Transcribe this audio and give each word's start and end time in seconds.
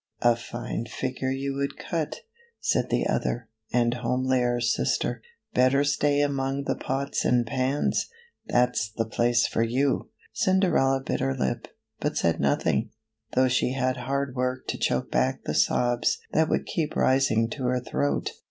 "A 0.31 0.35
fine 0.35 0.85
figure 0.85 1.29
you 1.29 1.53
would 1.57 1.77
cut!" 1.77 2.21
said 2.59 2.89
the 2.89 3.05
other, 3.05 3.49
and 3.71 3.93
homelier 3.93 4.59
sister.' 4.59 5.21
Better 5.53 5.83
stay 5.83 6.21
among 6.21 6.63
the 6.63 6.73
pots 6.75 7.23
and 7.23 7.45
pans. 7.45 8.09
That's 8.47 8.89
the 8.91 9.05
place 9.05 9.45
foi 9.47 9.61
you!" 9.65 10.09
Cinderella 10.43 11.01
bit 11.05 11.19
her 11.19 11.37
lip, 11.37 11.67
but 11.99 12.17
said 12.17 12.39
nothing, 12.39 12.89
though 13.35 13.47
she 13.47 13.73
had 13.73 13.97
hard 13.97 14.35
work 14.35 14.65
to 14.69 14.77
choke 14.79 15.11
back 15.11 15.43
the 15.43 15.53
sobs 15.53 16.17
that 16.31 16.49
would 16.49 16.65
keep 16.65 16.95
rising 16.95 17.47
to 17.51 17.65
her 17.65 17.79
throat. 17.79 18.31